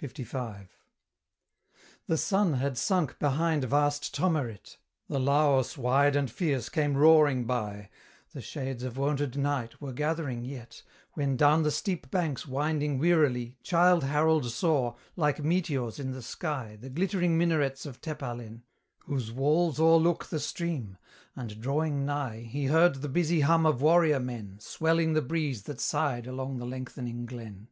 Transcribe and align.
LV. 0.00 0.68
The 2.06 2.16
sun 2.16 2.54
had 2.54 2.78
sunk 2.78 3.18
behind 3.18 3.64
vast 3.64 4.14
Tomerit, 4.14 4.78
The 5.10 5.20
Laos 5.20 5.76
wide 5.76 6.16
and 6.16 6.30
fierce 6.30 6.70
came 6.70 6.96
roaring 6.96 7.44
by; 7.44 7.90
The 8.32 8.40
shades 8.40 8.82
of 8.84 8.96
wonted 8.96 9.36
night 9.36 9.82
were 9.82 9.92
gathering 9.92 10.46
yet, 10.46 10.82
When, 11.12 11.36
down 11.36 11.62
the 11.62 11.70
steep 11.70 12.10
banks 12.10 12.46
winding 12.46 12.98
wearily 12.98 13.58
Childe 13.62 14.04
Harold 14.04 14.46
saw, 14.50 14.94
like 15.14 15.44
meteors 15.44 15.98
in 16.00 16.12
the 16.12 16.22
sky, 16.22 16.78
The 16.80 16.88
glittering 16.88 17.36
minarets 17.36 17.84
of 17.84 18.00
Tepalen, 18.00 18.62
Whose 19.00 19.30
walls 19.30 19.78
o'erlook 19.78 20.24
the 20.24 20.40
stream; 20.40 20.96
and 21.36 21.60
drawing 21.60 22.06
nigh, 22.06 22.44
He 22.48 22.64
heard 22.68 23.02
the 23.02 23.10
busy 23.10 23.42
hum 23.42 23.66
of 23.66 23.82
warrior 23.82 24.20
men 24.20 24.58
Swelling 24.58 25.12
the 25.12 25.20
breeze 25.20 25.64
that 25.64 25.80
sighed 25.82 26.26
along 26.26 26.56
the 26.56 26.66
lengthening 26.66 27.26
glen. 27.26 27.68